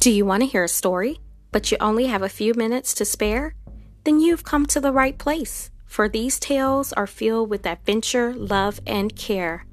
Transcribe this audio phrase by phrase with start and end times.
[0.00, 1.18] Do you want to hear a story,
[1.50, 3.56] but you only have a few minutes to spare?
[4.04, 8.78] Then you've come to the right place, for these tales are filled with adventure, love,
[8.86, 9.66] and care.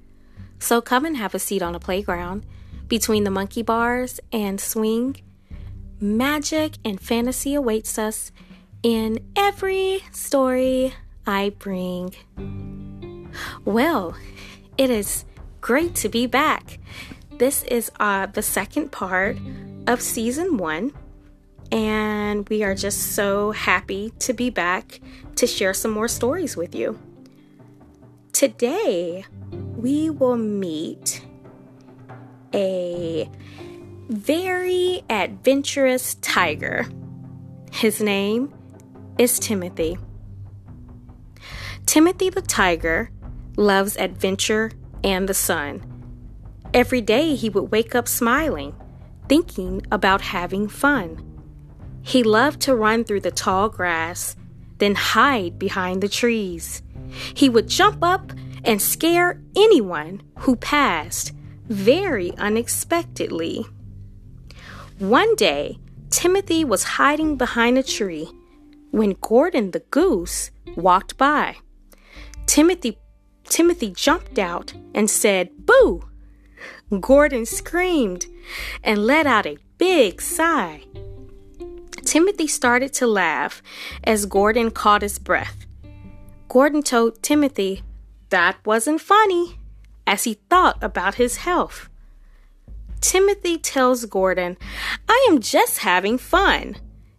[0.57, 2.43] So come and have a seat on a playground
[2.87, 5.17] between the monkey bars and swing.
[5.99, 8.31] Magic and fantasy awaits us
[8.81, 10.95] in every story
[11.27, 12.15] I bring.
[13.63, 14.17] Well,
[14.75, 15.23] it is
[15.61, 16.79] great to be back.
[17.37, 19.37] This is uh, the second part
[19.87, 20.91] of season one,
[21.71, 24.99] and we are just so happy to be back
[25.35, 26.99] to share some more stories with you.
[28.33, 29.25] Today,
[29.75, 31.25] we will meet
[32.53, 33.29] a
[34.09, 36.85] very adventurous tiger.
[37.71, 38.53] His name
[39.17, 39.97] is Timothy.
[41.85, 43.09] Timothy the tiger
[43.57, 44.71] loves adventure
[45.03, 45.81] and the sun.
[46.73, 48.75] Every day he would wake up smiling,
[49.27, 51.21] thinking about having fun.
[52.01, 54.35] He loved to run through the tall grass,
[54.77, 56.83] then hide behind the trees.
[57.33, 58.31] He would jump up
[58.63, 61.33] and scare anyone who passed
[61.67, 63.65] very unexpectedly.
[64.99, 65.79] One day,
[66.09, 68.29] Timothy was hiding behind a tree
[68.91, 71.57] when Gordon the goose walked by.
[72.45, 72.97] Timothy
[73.43, 76.03] Timothy jumped out and said, "Boo!"
[76.99, 78.25] Gordon screamed
[78.83, 80.83] and let out a big sigh.
[82.03, 83.61] Timothy started to laugh
[84.03, 85.65] as Gordon caught his breath.
[86.47, 87.83] Gordon told Timothy
[88.29, 89.59] that wasn't funny
[90.07, 91.89] as he thought about his health.
[93.01, 94.57] Timothy tells Gordon,
[95.09, 96.77] I am just having fun.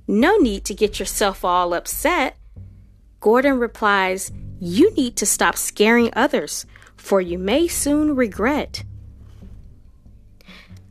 [0.09, 2.37] No need to get yourself all upset.
[3.21, 6.65] Gordon replies, You need to stop scaring others,
[6.97, 8.85] for you may soon regret.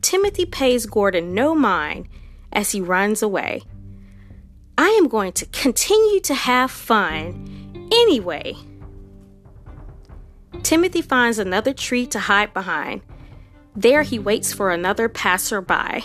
[0.06, 2.06] Timothy pays Gordon no mind
[2.52, 3.62] as he runs away.
[4.78, 8.54] I am going to continue to have fun anyway.
[10.62, 13.00] Timothy finds another tree to hide behind.
[13.74, 16.04] There he waits for another passerby.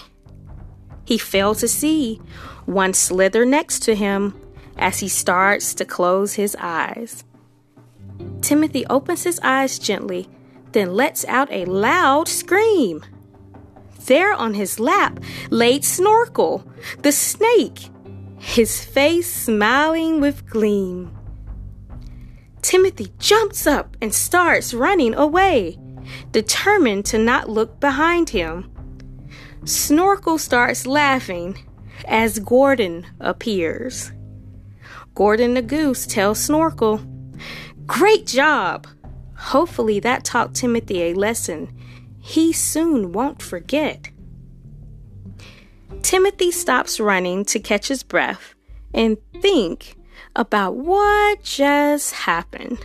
[1.06, 2.20] He fails to see
[2.66, 4.34] one slither next to him
[4.78, 7.24] as he starts to close his eyes.
[8.42, 10.28] Timothy opens his eyes gently,
[10.72, 13.04] then lets out a loud scream.
[14.06, 15.19] There on his lap
[15.50, 16.66] laid Snorkel,
[17.00, 17.89] the snake,
[18.39, 21.16] his face smiling with gleam.
[22.62, 25.78] Timothy jumps up and starts running away,
[26.31, 28.72] determined to not look behind him.
[29.66, 31.57] Snorkel starts laughing
[32.06, 34.12] as Gordon appears.
[35.13, 37.01] Gordon the goose tells Snorkel,
[37.85, 38.88] Great job!
[39.35, 41.75] Hopefully that taught Timothy a lesson
[42.22, 44.09] he soon won't forget.
[46.04, 48.56] Timothy stops running to catch his breath
[48.94, 49.96] and think
[50.36, 52.80] about what just happened.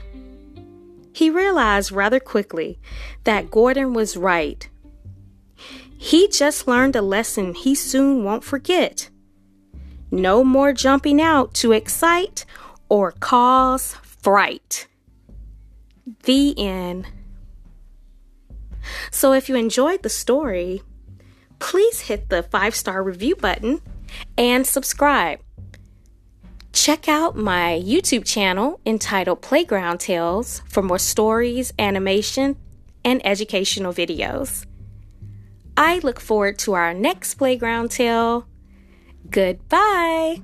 [1.13, 2.79] He realized rather quickly
[3.25, 4.69] that Gordon was right.
[5.99, 9.09] He just learned a lesson he soon won't forget.
[10.11, 12.45] No more jumping out to excite
[12.89, 14.87] or cause fright.
[16.25, 17.07] The end.
[19.11, 20.83] So, if you enjoyed the story,
[21.59, 23.81] please hit the five star review button
[24.37, 25.41] and subscribe.
[26.72, 32.56] Check out my YouTube channel entitled Playground Tales for more stories, animation,
[33.05, 34.66] and educational videos.
[35.77, 38.47] I look forward to our next playground tale.
[39.31, 40.43] Goodbye.